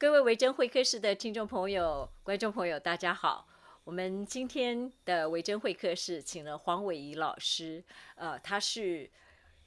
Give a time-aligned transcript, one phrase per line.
[0.00, 3.48] 各位维珍会客室的听众朋友、观众朋友，大家好。
[3.82, 7.82] 我们今天的维珍会客室请了黄伟仪老师，
[8.14, 9.10] 呃，他是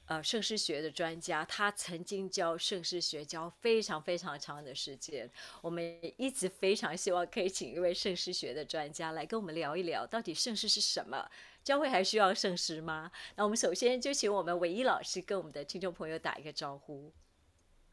[0.06, 5.30] 呃圣诗学的专家，他曾经教圣诗学教非常非常长的时间。
[5.60, 11.30] 我们一直非常希望可以请一位圣诗学的专家来跟我们聊一聊，到底圣诗是什么？
[11.62, 13.12] 教会还需要圣诗吗？
[13.36, 17.12] 那我们首先就请我们伟仪老师跟我们的听众朋友打一个招呼。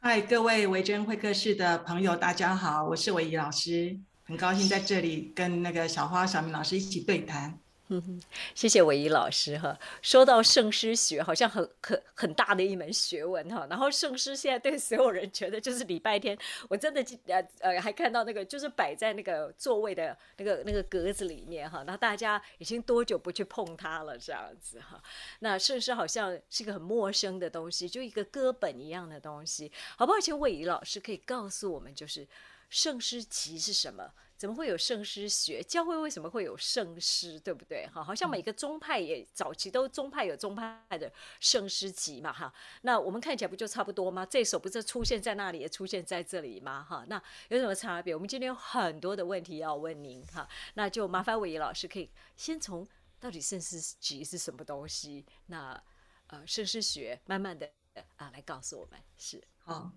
[0.02, 7.60] 嗨，各位维珍会客室的朋友，大家好，我是维怡老师，很高兴在这里跟那个小花、小明老师一起对谈。
[8.54, 9.78] 谢谢伟仪老师哈。
[10.02, 13.66] 说到圣诗学，好像很很很大的一门学问哈。
[13.70, 21.84] 然后圣诗现在对所有人觉得就是礼拜天，我真的呃呃还看到那个就是摆在那个座位的那个那个格子里面哈。
[21.88, 25.02] 那大家已经多久不去碰它了这样子哈？
[25.40, 29.72] 那圣诗好像是一个很陌生的东西，就一个歌本一样的东西。
[29.98, 30.20] 好不好？
[30.20, 32.28] 请伟仪老师可以告诉我们，就是
[32.70, 34.14] 圣诗集是什么？
[34.38, 35.62] 怎么会有圣诗学？
[35.62, 37.38] 教会为什么会有圣诗？
[37.42, 37.86] 对不对？
[37.88, 42.54] 哈，好像每个宗派也早期都宗派有宗派的圣诗集嘛，哈。
[42.84, 44.26] 那我们看起来不就差不多吗？
[44.26, 46.82] 这首不是出现在那里，也出现在这里吗？
[46.88, 48.16] 哈，那有什么差别？
[48.16, 50.48] 我们今天有很多的问题要问您，哈。
[50.76, 52.88] 那就麻烦伟仪老师可以先从
[53.20, 55.26] 到底圣诗集是什么东西？
[55.48, 55.84] 那
[56.28, 57.70] 呃，圣诗学慢慢的
[58.16, 58.98] 啊来告诉我们。
[59.18, 59.92] 是好，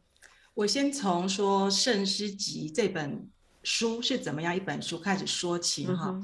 [0.55, 3.29] 我先从说圣诗集这本。
[3.65, 6.21] 书是怎么样一本书开始说起哈？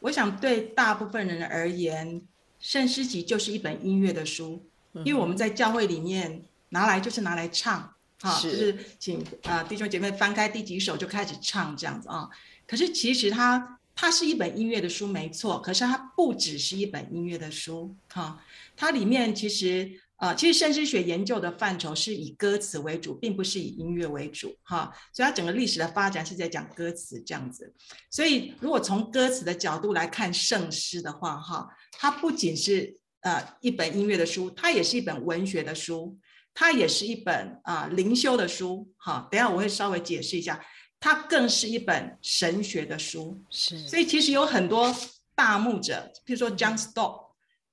[0.00, 2.20] 我想对大部分人而言，
[2.58, 4.66] 圣诗集就是一本音乐的书，
[5.04, 12.28] 因为我们在教会里面拿来就是拿来唱，哈，就是请啊弟兄姐妹翻开第几首就开始唱这样子啊。
[12.66, 18.42] 可是其实它它是一本音乐的书没错，可是它不只是一本音乐的书哈，
[18.76, 20.00] 它里面其实。
[20.20, 24.92] 啊，其实圣诗学研究的范畴是以歌词为主，并不是以音乐为主，哈。
[25.14, 27.74] 所以它整个历史的发展是在讲歌词这样子。
[28.10, 36.18] 所以如果从歌词的角度来看圣诗的话，哈，它不仅是呃一本音乐的书，它也是一本文学的书，
[36.52, 39.26] 它也是一本啊灵修的书，哈。
[39.30, 40.62] 等下我会稍微解释一下，
[41.00, 43.42] 它更是一本神学的书。
[43.48, 43.88] 是。
[43.88, 44.94] 所以其实有很多
[45.34, 47.29] 大牧者，譬如说 John Stott。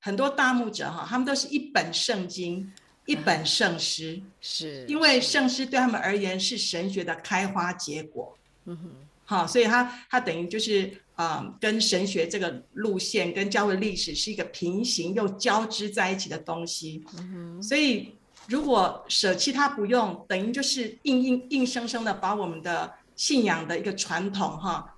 [0.07, 2.71] 很多大牧者哈，他们都是一本圣经，
[3.05, 8.33] 一本圣诗，是因为圣诗对他们而言是神学的开花结果。
[8.63, 8.89] 嗯哼，
[9.25, 17.03] 好，所以他他等于就是啊，跟神学这个路线跟教会历史是一个平行又交织在一起的东西。
[17.17, 18.15] 嗯哼，所以
[18.47, 24.95] 如果舍弃它不用，等于就是硬硬硬生生的把我们的信仰的一个传统哈，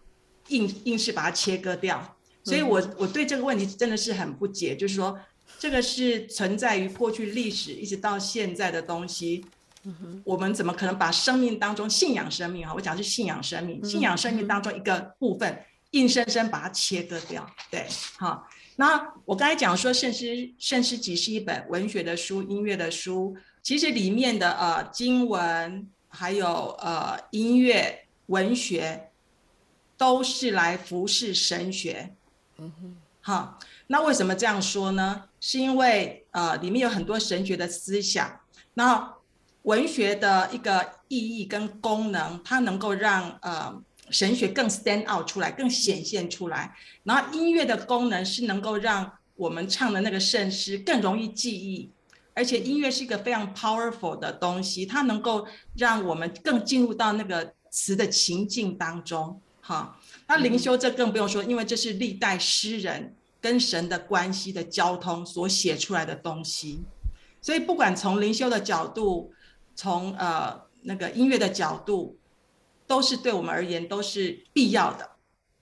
[0.50, 2.16] 硬硬是把它切割掉。
[2.50, 5.18] 所以，我我对这个问题真的是很不解，就是说，
[5.60, 9.46] 这个是存在于过去历史一直到现在的东西，
[10.24, 12.74] 我们怎么可能把生命当中信仰生命啊？
[12.74, 17.48] 我讲是信仰生命，信仰生命当中一个部分，硬生生把它切割掉？
[17.70, 17.86] 对，
[18.18, 18.48] 好。
[18.76, 26.48] 那我刚才讲说，圣诗圣诗集是一本文学的书、音乐的书，其实里面的呃经文还有
[26.80, 29.10] 呃音乐文学，
[29.98, 32.16] 都是来服侍神学。
[32.62, 35.24] 嗯哼，好，那为什么这样说呢？
[35.40, 38.42] 是因为呃，里面有很多神学的思想，
[38.74, 39.14] 那
[39.64, 43.74] 文学的一个意义跟功能，它能够让呃
[44.10, 46.76] 神学更 stand out 出来，更显现出来。
[47.04, 51.90] 然后音乐的功能是能够让我们唱的那个圣诗更容易记忆，
[52.34, 59.98] 而且音乐是一个非常 powerful 的东西，它能够让我们更进入到那个词的情境当中，哈。
[60.30, 66.84] 那灵修这更不用说，因为这是历代诗人跟神的关系的交通所写出来的东西，
[67.42, 69.34] 所以不管从灵修的角度，
[69.76, 72.16] 从呃那个音乐的角度，
[72.86, 75.10] 都是对我们而言都是必要的，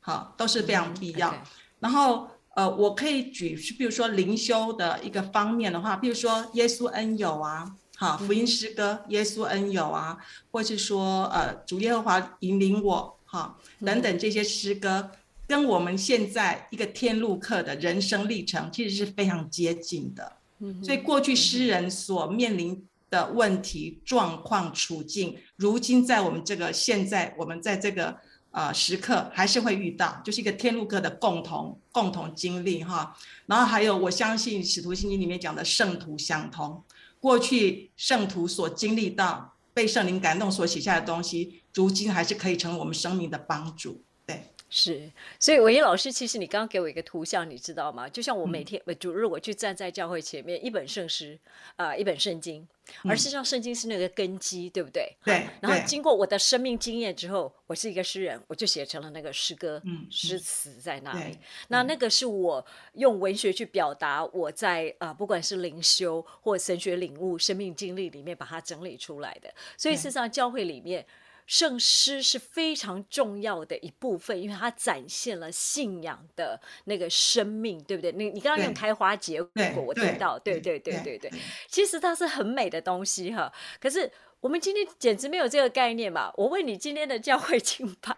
[0.01, 1.33] 好，都是非常必要。
[1.79, 10.17] 然后呃，我可以举，比如说灵修的一个方面的话，比如说耶稣恩友啊，好，福音诗歌耶稣恩友啊，
[10.51, 13.16] 或是说呃主耶和华引领我。
[13.27, 15.11] 哈，等等这些诗歌，
[15.45, 20.37] 跟我们现在一个天路客的人生历程其实是非常接近的。
[20.81, 28.17] 所以过去诗人所面临的问题、状况、处境，如今在我们这个现在，我们在这个
[28.49, 33.15] 呃时刻还是会遇到，就是一个天路客的共同共同经历哈。
[33.45, 36.83] 然后还有，我相信《使徒信经》里面讲的圣徒相通，
[37.19, 41.61] 过去圣徒所经历到被圣灵感动所写下的东西。
[41.75, 45.09] 如今还是可以成为我们生命的帮助，对，是，
[45.39, 48.09] 所以伟一老师，其实你刚刚给我一个图像，你知道吗？
[48.09, 51.39] 就像我每天主日我去站在教会前面，一本圣诗
[51.77, 52.67] 啊，一本圣经，
[53.05, 55.15] 而事实上圣经是那个根基，对不对？
[55.23, 55.47] 对。
[55.61, 59.81] 然后经过我的生命经验之后，我是一个诗人，我就写成了那个诗歌、
[60.11, 61.37] 诗词在那里。
[61.69, 62.65] 那那个是我
[62.95, 69.49] 用文学去表达我在啊，不管是灵修或神学领悟、生命经历里面把它整理出来的。
[69.77, 71.05] 所以事实上，教会里面。
[71.47, 78.11] 圣诗是非常重要的一部分，因为它展现了信仰的那个生命，对不对？
[78.11, 81.31] 你你刚刚用开花结果，我听到，对对对对对。
[81.69, 84.11] 其实它是很美的东西哈，可是
[84.41, 86.31] 我们今天简直没有这个概念嘛。
[86.35, 88.13] 我问你，今天的教会 敬拜，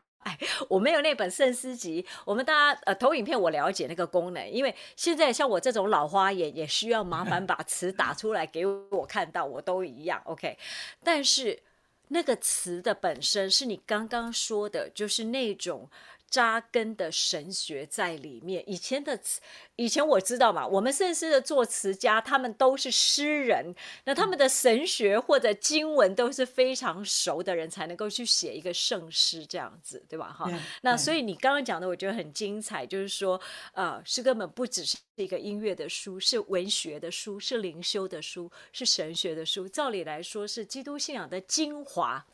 [0.67, 2.03] 我没有那本圣诗集。
[2.25, 10.57] 我们大家呃投影片，我了解那个功能，因为现在像我这种老花眼，也需要麻烦 把词打出来给我看到，我都一样 OK。
[11.03, 11.61] 但是。
[12.09, 15.89] 那个词的本身是你刚刚说的，就是那种。
[16.29, 18.63] 扎根的神学在里面。
[18.69, 19.41] 以前的词，
[19.75, 23.73] 以前我知道嘛，我们圣诗的作词家，他们都是诗人，
[24.05, 30.31] 那他们的神学或者经文都是非常熟的人，才能够去写一个圣诗这样子，对吧？
[30.31, 30.49] 哈，
[30.81, 33.39] 那所以你刚刚讲的，我觉得很精彩，就是说，
[33.73, 39.67] 呃，诗根本不只是一个音乐的书，是文学的书，是灵修的书，是神学的书。
[39.67, 42.25] 照理来说，是基督信仰的精华，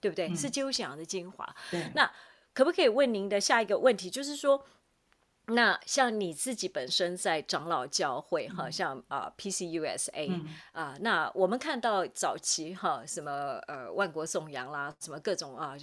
[0.00, 0.34] 对不对？
[0.34, 1.54] 是基督信仰的精华。
[1.70, 2.10] 对，那。
[2.54, 4.64] 可不可以问您的下一个问题，就是说？
[5.48, 10.42] 那像你自己本身在长老教会哈，像啊 PCUSA
[10.72, 13.30] 啊，那我们看到早期哈，什么
[13.66, 15.76] 呃万国颂扬啦，什么各种啊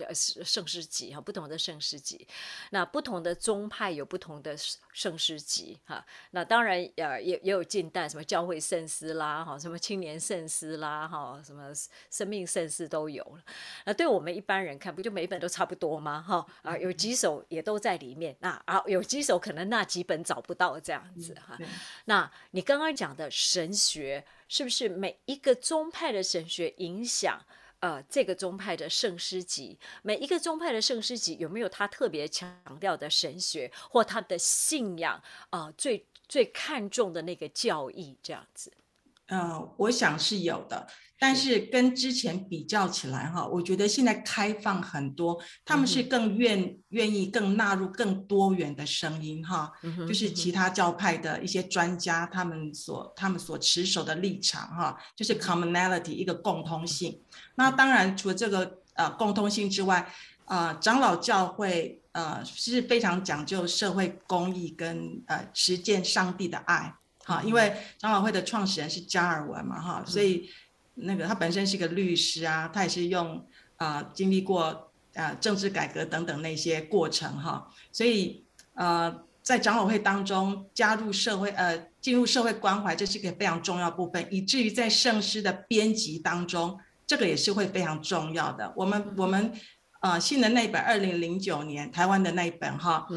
[0.44, 2.28] 圣诗集哈，不同的圣诗集，
[2.72, 4.58] 那不同的宗派有不同的
[4.92, 11.72] 圣诗集哈，那当然呃也也有近代什么教会圣诗啦哈，什么青年圣诗啦哈，什么
[12.10, 13.44] 生命圣诗都有了。
[13.86, 16.20] 那对我们一般人看，不就每一本都差不多吗？
[16.20, 19.51] 哈啊，有几首也都在里面，那啊有几首可。
[19.52, 21.60] 可能那几本找不到这样子哈，
[22.06, 27.46] 那你刚刚讲的神学是不是每一个宗派的神学影响
[27.82, 29.78] 呃这个宗派的圣诗集？
[30.04, 32.50] 每一个宗派的圣诗集有没有他特别强
[32.80, 35.70] 调的神学或他的信仰啊？
[35.78, 38.72] 最最看重的那个教义这样子？
[39.32, 40.86] 嗯，我想是有的。
[41.18, 41.62] 但是。
[41.72, 49.72] 跟之前比较起来，哈，我觉得现在开放很多，他们是更愿愿意更纳入更多元的声音，哈，
[50.06, 57.22] 就是其他教派的一些专家他们所他们所持守的立场，哈，就是 commonality 一个共通性。
[57.56, 60.12] 那当然除了这个呃共通性之外，
[60.46, 66.94] 呃，长老教会呃是非常讲究社会公益跟呃实践上帝的爱，
[67.26, 70.50] 哈，因为长老会的创始人是加尔文嘛，哈，所以。
[70.96, 73.44] 那个他本身是个律师啊，他也是用
[73.78, 86.78] 啊经历过啊政治改革等等那些过程哈，所以呃在长老会当中加入社会呃进入社会关怀，这是一个非常重要部分，以至于在圣诗的编辑当中，
[87.08, 88.72] 这个也是会非常重要的。
[88.76, 89.54] 我们我们
[90.02, 93.08] 呃信的那本二零零九年台湾的那一本哈，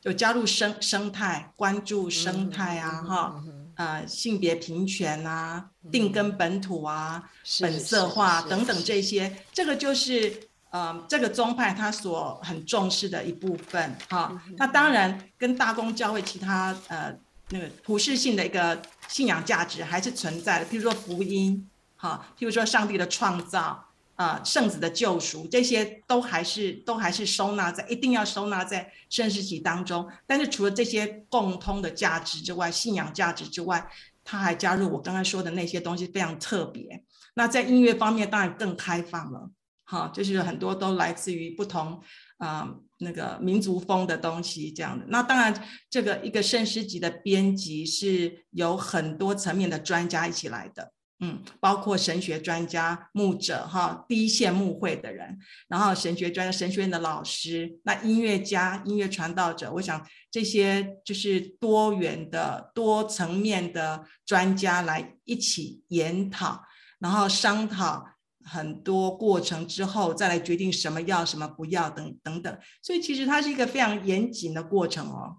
[0.00, 3.42] 就加入生生态关注生态啊哈。
[3.74, 10.30] 呃，性别平权啊，定根本土啊，本色化等等这些，这个就是
[10.68, 14.40] 呃，这个宗派他所很重视的一部分哈。
[14.58, 17.16] 那当然跟大公教会其他呃
[17.48, 21.66] 那个普世性的一个信仰价值还是存在的，譬如说福音
[21.96, 23.86] 哈，譬如说上帝的创造。
[24.14, 30.08] 啊，圣子的救赎，这些都还是都还是收纳在，一定要收纳在圣诗集当中。
[30.26, 33.90] 但是除了这些共通的价值之外，信仰价值之外，
[34.22, 37.02] 他还加入我刚才说的那些东西，非常特别。
[37.34, 39.50] 那在音乐方面，当然更开放了，
[39.84, 42.00] 哈，就是很多都来自于不同
[42.36, 45.04] 啊那个民族风的东西这样的。
[45.08, 50.92] 那当然，这个一个圣诗集的编辑是有很多层面的专家一起来的。
[51.24, 55.38] 嗯，包括神学专家、牧者哈，第一线牧会的人，
[55.68, 66.64] 然后神学专家、神学院的老师，那音乐家、音乐传道者，我想这些就是多元的、多层面的专家来一起研讨，
[66.98, 68.04] 然后商讨
[68.44, 72.58] 很多过程之后，再来决定什么要、什么不要等等等。
[72.82, 75.36] 所以其实它是一个非常严谨的过程哦。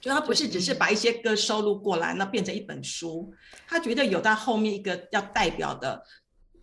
[0.00, 3.32] 就他不是只是把一些歌收录过来，那变成一本书，
[3.68, 6.02] 他觉得有他后面一个要代表的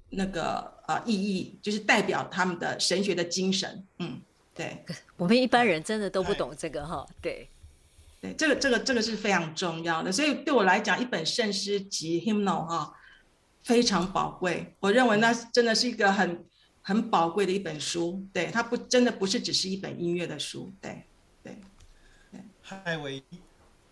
[0.09, 3.85] 那个呃意义，就是代表他们的神学的精神。
[3.99, 4.19] 嗯，
[4.55, 4.83] 对，
[5.17, 7.05] 我们一般人真的都不懂这个哈。
[7.21, 7.47] 对，
[8.19, 12.91] 对，这个这个这个是非常重要的，所以对我来讲，一本圣诗集 hymnal 哈
[13.63, 14.73] 非常宝贵。
[14.79, 16.43] 我认为那真的是一个很
[16.81, 18.25] 很宝贵的一本书。
[18.33, 20.73] 对，它不真的不是只是一本音乐的书。
[20.81, 20.89] 对。
[20.91, 21.03] 对，
[22.69, 23.23] 嗨，伟，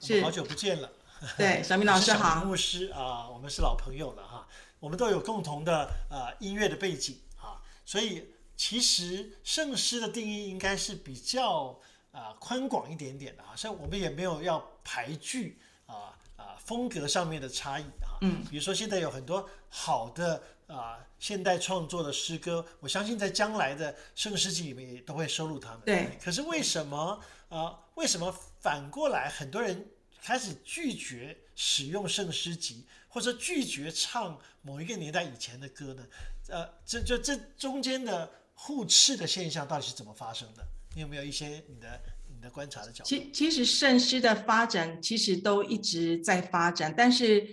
[0.02, 0.92] 是好久不见了。
[1.38, 4.46] 对，小明老师好，牧师啊，我们是老朋友了哈。
[4.82, 11.80] 我们都有共同的呃音乐的背景啊，所以其实圣诗的定义应该是比较
[12.12, 18.20] 啊宽广一点点的啊，所以我们也没有要排拒啊啊风格上面的差异啊。
[18.24, 25.82] 嗯，比如说现在有很多好的啊现代创作的诗歌，我相信在将来的圣诗集里面也都会收录他们。
[25.86, 26.18] 对。
[26.24, 27.20] 可是为什么
[27.50, 27.80] 啊？
[27.96, 29.88] 为什么反过来很多人
[30.22, 32.86] 开始拒绝使用圣诗集？
[33.08, 36.06] 或者拒绝唱某一个年代以前的歌呢？
[36.50, 40.62] 呃，这就这中间的互斥的现象到底是怎么发生的？
[40.94, 43.10] 你有没有一些你的你的观察的角度？
[43.10, 47.48] 其其实圣诗的发展其实都一直在发展，但是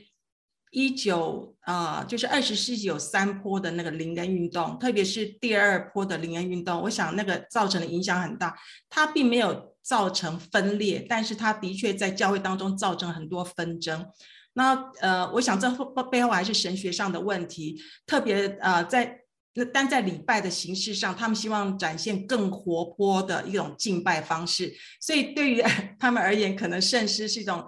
[0.72, 8.56] 一九啊，就是二十世纪有三波的那个灵恩运动，特别是第二波的灵恩运动，我想那个造成的影响很大。
[8.88, 14.06] 它并没有造成分裂，但是它的确在教会当中造成很多纷争。
[14.54, 19.18] 那呃，我想这背背后还是神学上的问题，特别呃，在
[19.54, 25.62] 那但在礼拜的形式上，他们希望展现更活泼的一种敬拜方式，所以对于
[26.00, 27.62] 他们而言，可能圣诗是一种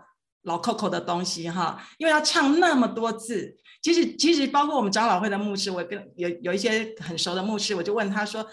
[0.44, 8.46] 老 Coco 的东西哈，因为要唱那么多字，其实其实包括我们长老会的牧师，我跟有有一些很熟的牧师，我就问他说。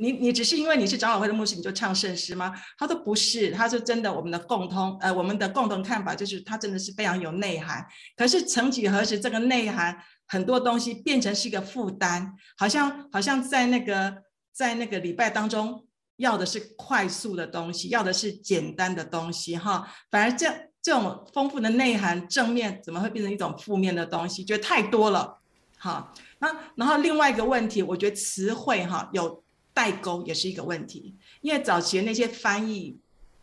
[0.00, 2.54] 你你只是因为你是长老会的牧师，你就唱圣诗吗？
[2.78, 7.84] 他说不是，他说真的，我们的共通，呃，我们的共同看法就是，他真的是非常有内涵。
[8.16, 15.84] 可是曾几何时，这个内涵很多东西变成是一个负担，好像好像在那个在那个礼拜当中，
[16.18, 20.46] 要的是快速的东西，要的是简单的东西，哈，反而这
[20.82, 24.44] 这种丰富的内涵正面，怎么会变成一种负面的东西？
[24.44, 25.38] 觉得太多了，
[25.76, 29.42] 好，那然后另外一个问题，我觉得词汇哈有。
[29.74, 32.98] 代沟也是一个问题，因为早前那些翻译，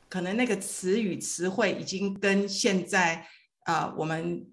[0.10, 3.26] 可能那个词语词汇已经跟现在
[3.64, 4.46] 啊我们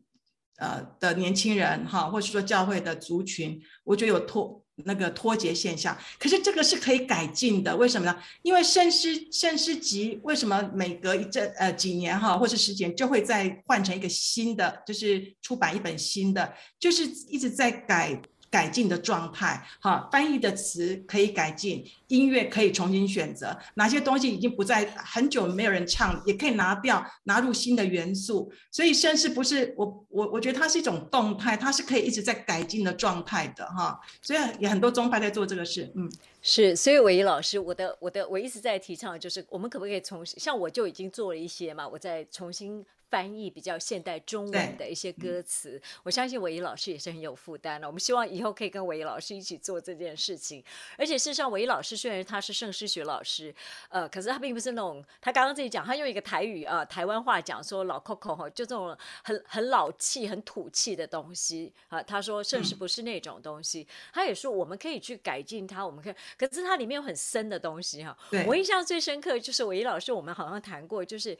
[0.59, 5.97] 呃的年轻人哈，或者说教会的族群，我觉得有脱那个脱节现象。
[6.19, 8.19] 可是这个是可以改进的，为什么呢？
[8.43, 18.21] 因为圣诗圣诗集为什么每隔一阵呃几年哈，或是时间就会再换成一个新的，就是出版一本新的，就是一直在改。
[18.53, 28.53] 改进的状态，哈，翻译的词可以改进，音乐可以重新选择，哪些东西已经不在很久没有人唱，也可以拿掉，纳入新的元素。
[28.71, 33.99] 所以甚至不是我我我觉得它是一种动态，它是可以一直在改进的状态的，哈。
[34.21, 36.77] 所以也很多宗派在做这个事，嗯，是。
[36.77, 42.85] 所以伟仪老师，我的我的我一直在提倡，就是我们可不可以重新，像我就已经做了一些嘛，我在重新。
[43.13, 47.87] 翻译比较现代中文的一些歌词，我相信韦一老师也是很有负担的。
[47.87, 50.65] 我们希望以后可以跟韦一老师一起做这件事情。
[50.97, 53.55] 而且事实上，韦一老师虽然他是圣诗学老师，
[53.91, 62.03] 呃，可是他并不是那种他刚刚自己讲，他用一个台语啊台湾话讲说老 Coco 哈，就这种很很老气、很土气的东西啊。
[62.03, 68.17] 他说圣诗不是那种东西，他也说我们可以去改进它，我们可以，可是它里面有很深的东西哈。
[68.47, 71.37] 我印象最深刻就是韦一老师，我们好像谈过，就是。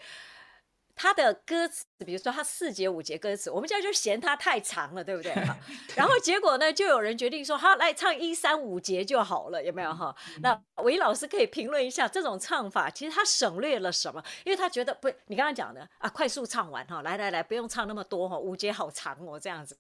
[1.03, 5.33] 他的歌词，比如说他四节五节歌词，我们现在就嫌他太长了，对不对？
[5.97, 10.15] 然后结果呢，就有人决定说，好来唱一三五节就好了，有没有哈？
[10.43, 14.23] 那韦老师可以评论一下这种唱法，其实他省略了什么？
[14.45, 19.77] 因为他觉得不，你刚刚讲的啊，快速唱完哈，来来来，不用唱那么多哈，五节好长哦，这样子，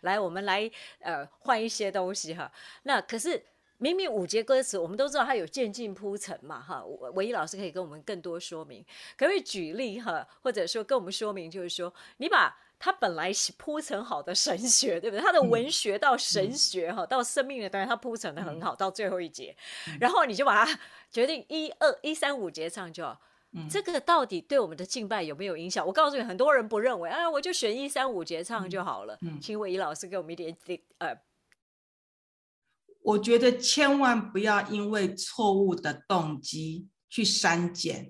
[0.00, 2.50] 来我们来呃换一些东西哈。
[2.82, 3.40] 那可是。
[3.84, 8.82] 明明五节歌词，我们都知道它有渐进铺陈嘛，哈，唯一老师可以跟我们更多说明，
[9.14, 15.22] 可不可以举例哈，或者说跟我们说明，就是说你把它本来铺陈好的神学，对不对？
[15.22, 19.54] 他的文学到神学哈，到生命的当然他铺陈的很好，到最后一节，
[20.00, 23.20] 然后你就把它决定一二一三五节唱就好，
[23.68, 25.86] 这个到底对我们的敬拜有没有影响？
[25.86, 29.38] 我告诉你，很多人不认为，哎，我就选一三五节唱就好了，嗯。
[29.42, 31.14] 请唯一老师给我们一点点呃。
[33.04, 38.06] 我觉得千万不要因为错误的动机去删减，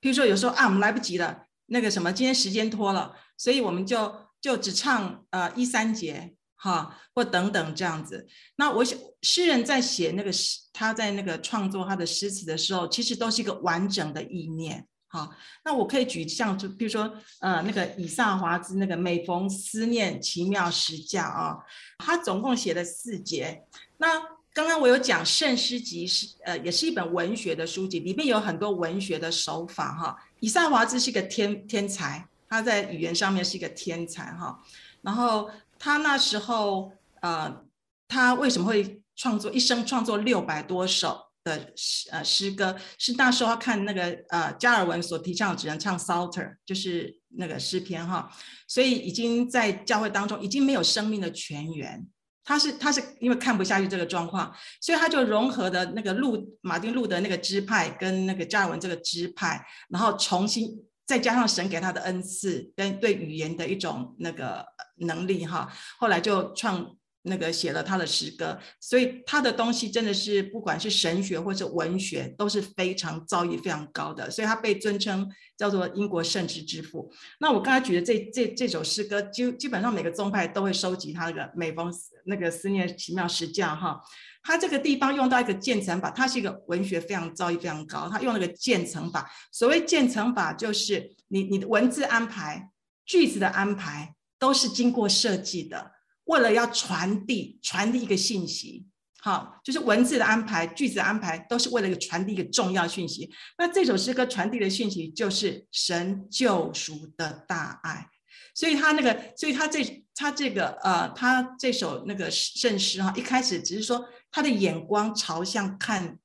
[0.00, 8.26] 譬如说有时候啊，我们来不及了，那个什么，今天时间拖了，所以我们就就只唱呃一三节哈，或等等这样子。
[8.56, 14.88] 那我想诗人在写那个诗，他在那个创作他的诗词的时候，其实都是一个完整的意念。
[15.08, 15.30] 好，
[15.62, 21.58] 那我可以举像就比如说呃那个以撒华兹那个每逢思念奇妙时价啊，
[21.98, 23.66] 他总共写了四节，
[23.98, 24.37] 那。
[24.58, 30.16] 刚刚我有讲《圣诗集》是呃，也是一本文学的书籍，里面有很多文学的手法哈。
[30.40, 34.58] 以赛华兹是一个天天才，他在语言上面是一个天才哈。
[35.00, 35.48] 然后
[35.78, 37.64] 他那时候呃，
[38.08, 41.28] 他为什么会创作一生创作六百多首？
[41.44, 48.28] 的诗呃诗歌，是那时候看那个呃加尔文所提倡只能唱 Salter，就是那个诗篇哈，
[48.66, 52.04] 所以已经在教会当中已经没有生命的泉源。
[52.48, 54.50] 他是他是因为看不下去这个状况，
[54.80, 60.70] 所以他就融合的那个路马丁路德那个支派跟那个加尔文这个支派，然后重新
[61.06, 64.64] 再加上神给他的恩赐跟对语言的一种那个
[65.00, 66.96] 能力哈，后来就创。
[67.22, 77.12] 那个写了他的诗歌，所以他的东西真的是不管是神学或者文学都是非常造诣非常高的，所以他被尊称叫做英国圣旨之父。
[77.40, 81.92] 那我刚才举的这这这首诗歌，基基本上每个宗派都会收集他那个每逢
[82.24, 84.00] 那个思念奇妙诗教哈，
[84.42, 89.30] 他这个地方用到一个渐层法，他是一个文学非常造诣非常高，他用那个渐层法。
[89.52, 92.70] 所谓渐层法，就是你你的文字安排、
[93.04, 95.97] 句子的安排都是经过设计的。
[96.28, 98.86] 为了要传递传递一个信息，
[99.20, 103.30] 好，就是文字的安排、句子的安排，都是为了传递一个重要讯息。
[103.56, 108.06] 那这首诗歌传递的讯息就是神救赎的大爱，
[108.54, 116.18] 所以他那个，所以他这他这个呃，他这首那个圣诗哈，一开始只是说他的眼光朝向看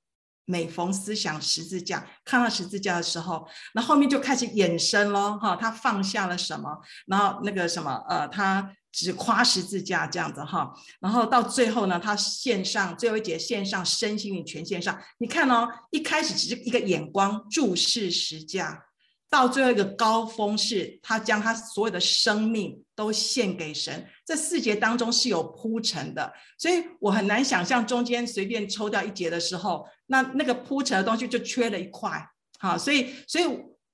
[0.43, 8.75] 每逢思想十字架，看到十字架的时候，那后面就开始衍生喽哈，他放下了什么，然后那个什么呃，他。
[8.93, 14.97] 只夸十字架这样子哈，然后到最后呢，他线上最后一节线上身心灵全线上。
[15.17, 18.85] 你看哦，一开始只是一个眼光注视十字架，
[19.31, 24.07] 到最后一个高峰是他将他所有的生命都献给神。
[24.23, 32.23] 这四节当中是有铺陈的，所以我很难想象中间随便抽掉一节的时候，那那个铺陈的东西就缺了一块。
[32.59, 33.45] 好，所以所以。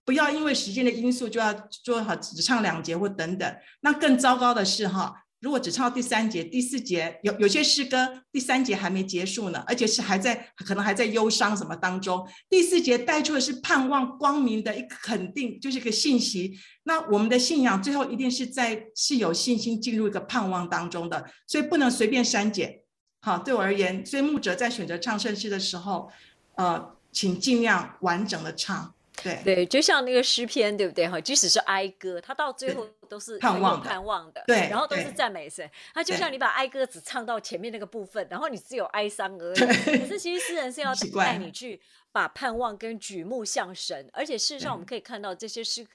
[0.05, 1.53] 不要因为时间的因素就要
[1.83, 16.59] 做好只唱两节或等等，那更糟糕的是哈，如果只唱到第三节、第四节，有有些诗歌第三节还没结束呢，而且是还在可能还在忧伤什么当中，第四节带出的是盼望光明的一个肯定，就是一个信息。
[16.83, 22.79] 那我们的信仰最后一定是在是有信心进入一个盼望当中的，所以不能随便删减。
[23.21, 26.09] 好，对我而言，所以牧者在选择唱圣诗的时候，
[26.55, 28.95] 呃，请尽量完整的唱。
[29.23, 31.19] 对对，就像那个诗篇，对不对哈？
[31.19, 35.69] 即使是哀歌，它到最后都是盼望盼望的，对，然后都是赞美神。
[35.93, 39.59] 它就像你把哀歌只唱到前面那个部分，然后你只有哀伤而已。
[39.99, 41.79] 可是其实诗人是要 带你去
[42.11, 45.85] 把盼望跟举目向神，而且事实上我们可以看到这些诗，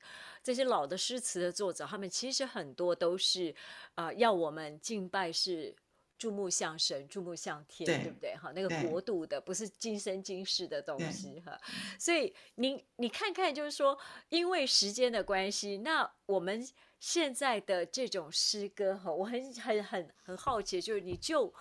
[0.43, 3.55] 这些老的诗词的作者，他们其实很多都是
[3.95, 5.75] 啊，要我们敬拜是。
[6.19, 8.35] 注目向神，注目向天，对不对？
[8.37, 11.59] 哈，那个国度的不是今生今世的东西哈。
[11.99, 13.99] 所以你你看看，就是说，
[14.29, 16.67] 因为时间的关系，那我们
[16.99, 21.53] 现在的这种诗歌哈，我很很很很好奇，就是你就。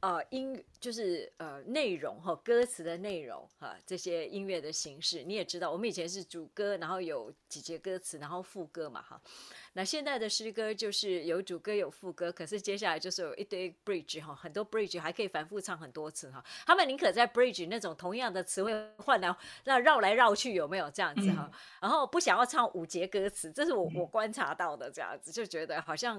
[0.00, 9.20] 呃，音就是呃内容哈，歌词的内容哈，这些音乐的形式你也知道，我们以前是主歌，然后有几节歌词，然后副歌嘛哈。
[9.74, 16.42] 那现在的诗歌就是有主歌有副歌，可是接下来就是有一堆 bridge 哈，很多 bridge 还可以反复唱很多次哈。
[16.66, 21.50] 他们宁可在 bridge 那种同样的词汇换来那绕来绕去，有没有这样子哈？
[21.80, 26.18] 然后不想要唱五节歌词，这是我我观察到的这样子，就觉得好像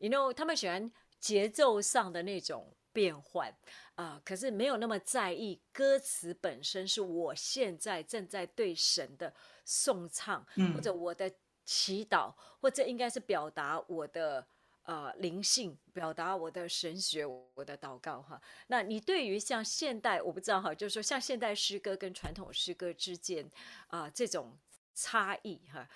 [0.00, 2.74] ，you know，他们喜欢节奏上的那种。
[2.92, 3.54] 变换
[3.94, 9.32] 啊，可是没有那么在意歌词本身是我现在正在对神的
[9.64, 11.32] 颂唱，或者我的
[11.64, 14.44] 祈祷，或者应该是表达我的
[14.82, 18.42] 呃灵性，表达我的神学，我的祷告哈。
[18.66, 23.48] 那你对于像现代，我不知道哈，就是说像现代诗歌跟传统诗歌之间
[23.86, 24.58] 啊这种
[24.96, 25.88] 差异哈。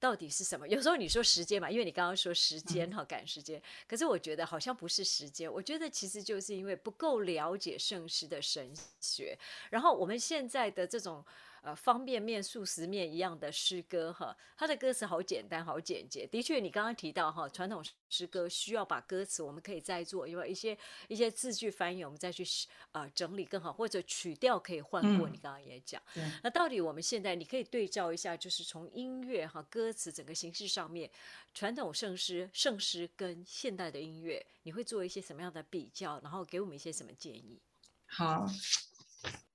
[0.00, 0.66] 到底是什么？
[0.68, 3.60] 有时候你说时间嘛，因为你刚刚说时间哈，赶时间。
[3.86, 9.38] 可是我觉得好像不是时间，我觉得其实就是因为不够了解圣师的神学，
[9.70, 11.24] 然后我们现在的这种。
[11.62, 16.26] 呃，方便面、素食面一样的诗歌哈，它的歌词好简单、好简洁。
[16.26, 20.76] 的确，你刚刚提到哈，传统诗歌需要把歌词，我们可以再做，因为一些
[21.08, 22.44] 一些字句翻译，我们再去
[22.92, 25.28] 啊整理更好，或者曲调可以换过。
[25.28, 26.00] 你刚刚也讲，
[26.42, 31.10] 那到底我们现在你可以对照一下，就是从音乐哈歌词整个形式上面，
[31.52, 37.60] 传统圣诗圣诗跟现代的音乐，你会做一些什么样的比较，然后给我们一些什么建议？
[38.06, 38.46] 好。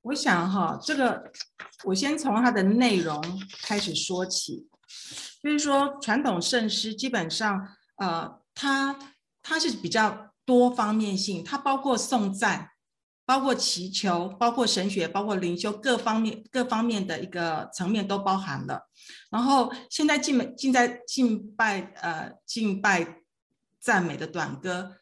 [0.03, 1.31] 我想哈，这个
[1.85, 3.21] 我先从它的内容
[3.61, 4.67] 开始说起，
[5.41, 8.99] 就是说传统圣诗基本上，呃，它
[9.41, 12.71] 它是比较多方面性，它包括颂赞，
[13.25, 18.89] 包括祈求，包括神学，包括灵修，各方面各方面的一个层面都包含了。
[19.29, 23.21] 然后现在敬美敬在敬拜呃敬拜
[23.79, 24.97] 赞美的短歌，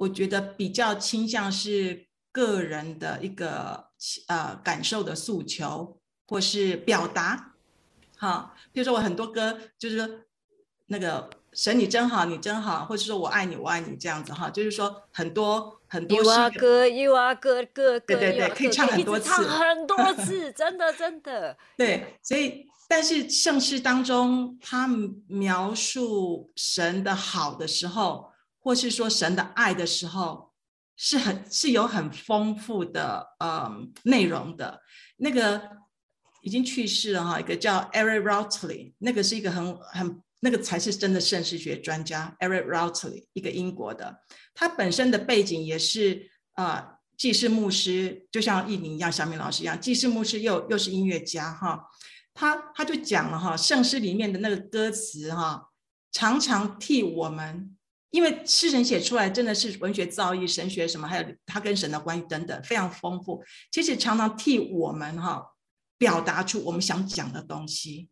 [0.00, 3.85] 我觉得比较倾向是个人的一个。
[4.28, 7.54] 呃感受的诉求或是表达。
[8.16, 10.08] 好，比如说我很多歌就是说
[10.86, 16.22] 那个神你真好，你真好，或者说我爱你，我爱你这样子哈，就是说很多很多。
[16.22, 18.06] You are good, you are good, good, good.
[18.06, 21.56] 对对对，可以唱很多次，唱很多 次，真的真的。
[21.76, 24.86] 对，所以但是圣诗当中，他
[25.28, 30.45] 描述神的好的时候，或是说神的爱的时候，
[30.96, 33.70] 是很是有很丰富的呃
[34.04, 34.80] 内容的。
[35.18, 35.76] 那个。
[36.42, 44.20] 已经去世了哈，一个叫 Eric Routley，那个是一个很很那个才是真的圣诗学专家 Eric Routley，一个英国的，
[44.54, 51.84] 他本身的背景也是啊，既是牧师，就像艺宁一样，小明老师一样，既是牧师又又是音乐家哈，
[52.32, 55.70] 他他就讲了哈，圣诗里面的那个歌词哈，
[56.12, 57.75] 常常替我们，
[58.16, 65.52] 因为诗人写出来真的是文学造诣、神学什么，还有他跟神的关系等等非常丰富，其实常常替我们哈。
[65.98, 68.10] 表达出我们想讲的东西，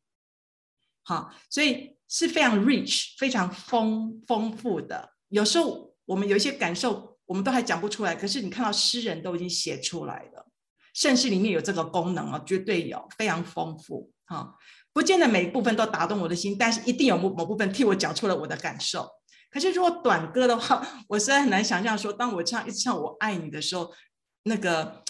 [1.02, 5.10] 好，所以是非常 rich、非常丰丰富的。
[5.28, 10.46] 有时候我们有一些感受，我们都还讲不出来，可是你看到诗人都已经写出来了。
[10.94, 14.10] 圣诗里面有这个功能哦，绝对有，非常丰富。
[14.24, 14.54] 哈，
[14.94, 19.06] 不见得每一部分都打动我的心，但是一定有某某部分替我讲出了我的感受。
[19.54, 23.94] 可是如果短歌的话， 我实在很难想象说，当我唱一直唱我爱你的时候，
[24.42, 25.02] 那个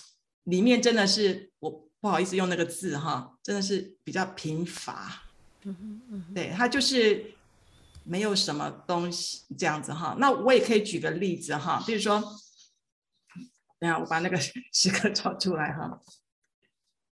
[0.44, 1.82] 里面真的是我。
[2.04, 5.22] 不好意思，用那个字哈，真的是比较贫乏。
[6.34, 7.32] 对它就是
[8.02, 10.14] 没有什么东西这样子哈。
[10.18, 12.20] 那我也可以举个例子哈，比如说，
[13.78, 14.36] 等下我把那个
[14.70, 15.98] 诗歌找出来哈。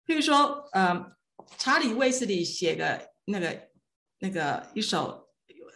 [0.04, 1.16] 譬如说，呃，
[1.56, 3.70] 查理卫斯理写的那个
[4.18, 5.26] 那个一首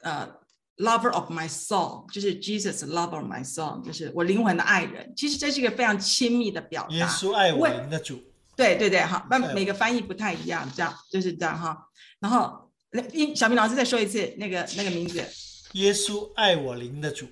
[0.03, 0.29] 呃
[0.77, 5.12] ，Lover of my soul，就是 Jesus Lover of my soul，就是我灵魂的爱人。
[5.17, 6.95] 其实这是一个非常亲密的表达。
[6.95, 8.23] 耶稣爱我灵的主。
[8.57, 11.89] 对对对，好，那每个翻译不太一样，这样就是这样哈。
[12.21, 13.03] 然后，那
[13.35, 15.23] 小明老师再说一次那个那个名字。
[15.73, 17.27] 耶稣爱我灵的主。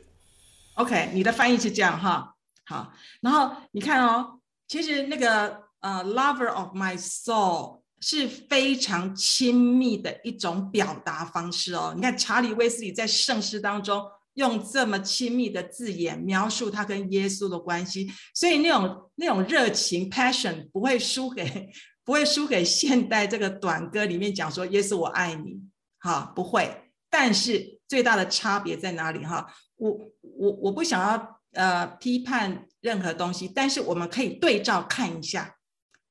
[0.75, 2.35] OK，你的翻译是这样哈。
[2.67, 11.95] 好，然后你看哦，其实那个呃，Lover of my soul 是非常亲密的一种表达方式哦。
[11.97, 14.05] 你看查理威斯理在圣诗当中。
[14.35, 21.71] 用这么亲密的字眼描述他跟耶稣的关系，所以那种那种热情 passion 不会输给
[22.05, 25.63] 不会输给现代这个短歌里面讲说耶稣我爱你，
[26.01, 26.91] 哈不会。
[27.09, 29.25] 但是最大的差别在哪里？
[29.25, 35.55] 哈，我我我不想要呃批判任何东西，但是我们可以对照看一下，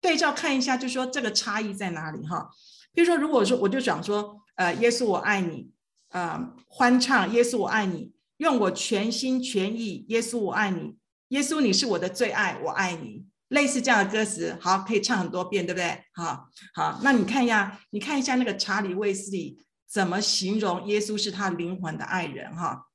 [0.03, 2.27] 对照看一下，就说这个差异在哪里？
[2.27, 2.47] 哈，
[2.93, 5.73] 比如说如果说我就讲说呃耶稣我爱你。
[6.13, 10.95] 啊，欢唱耶稣我爱你，用我全心全意，耶稣我爱你，
[11.29, 16.03] 耶稣你是我的最爱，我爱你，类似这样的歌词，好，可以唱很多遍，对不对？
[16.13, 19.57] 好，好，那你看一下，你看一下那个查理卫斯理
[19.89, 22.55] 怎么形容耶稣是他灵魂的爱人？
[22.55, 22.85] 哈，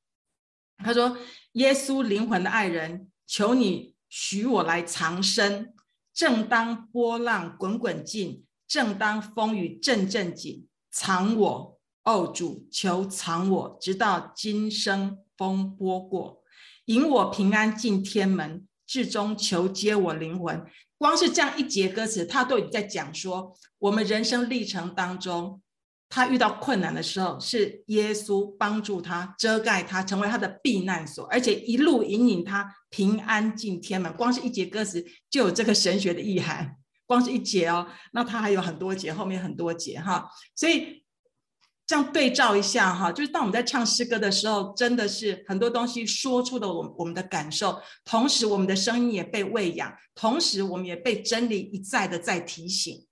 [0.85, 1.19] 他说：
[1.55, 5.75] 耶稣灵魂的爱人，求你许我来藏身，
[6.19, 11.79] 正当波浪滚滚进，正当风雨阵阵紧，藏我。
[12.03, 16.43] 哦，主求藏我，直到今生风波过，
[16.87, 20.67] 引我平安进天门，至终求接我灵魂。
[20.97, 25.63] 光是这样一节歌词，他都已经在讲说，我们人生历程当中，
[26.09, 34.13] 他遇到困难的时候，是耶稣帮助他、遮盖他，成为他的避难所，而且一路引领他平安进天门。
[34.15, 41.03] 光是一节歌词就有这个神学的意涵，光是一节哦，那他还有很多节，后面很多节哈，所以。
[41.89, 53.07] 这样对照一下哈，就是当我们在唱诗歌的时候，真的是很多东西说出了我我们的感受，同时我们的声音也被喂养，同时我们也被真理一再的在提醒。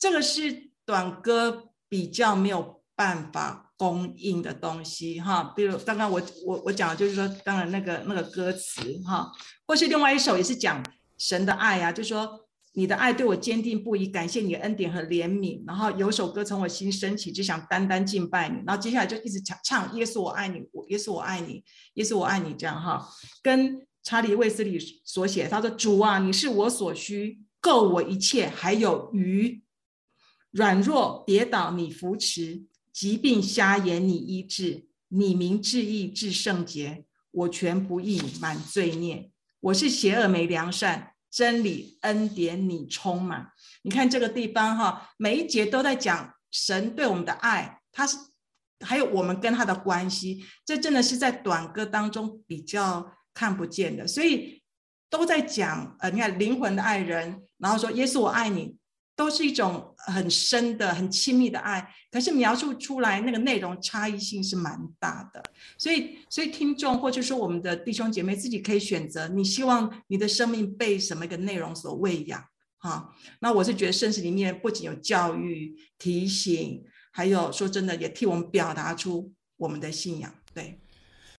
[0.00, 9.30] 这个是短歌比较没有办法供应的东西哈，比如刚刚我我我讲的就是说，当然那个那个歌词哈，
[9.66, 10.84] 或是另外一首也是讲
[11.18, 12.42] 神的爱啊，就说。
[12.78, 15.64] 你的爱对我坚定不移，感谢你的恩典和怜悯。
[15.66, 18.56] 然后有首歌从我心升起，就想单单敬拜你。
[18.66, 23.08] 然后接下来就一直唱唱耶稣我爱你，我耶稣我爱你，耶稣我爱你这样哈。
[23.42, 29.62] 跟查理卫斯理所写，他说主啊，你是我所需，够我一切，还有余。
[30.56, 39.30] 软弱跌倒你扶持，疾病瞎眼你医治，你名至义至圣洁，我全不义满罪孽。
[39.60, 41.12] 我是邪恶没良善。
[41.30, 48.16] 真理恩典你充满，你看这个地方哈，每一节都在讲神对我们的爱，他是
[48.80, 54.06] 还有我们跟他的关系，这真的是在短歌当中比较看不见的。
[54.06, 54.62] 所以
[55.10, 58.74] 都在讲，呃，你看灵魂的爱人，然后说耶稣我爱你，
[59.16, 61.92] 都是一种很深的、很亲密的爱。
[62.10, 65.42] 可是描述出来那个内容差异性是蛮大的，
[65.76, 72.42] 所以，所以听众或者说我们的弟兄姐妹自己可以选择，你希望你的生命被什么一个内容所喂养
[72.78, 73.10] 啊？
[73.40, 80.78] 那我是觉得圣经里面不仅有教育、提醒，还有说真的也替我们表达出我们的信仰，对。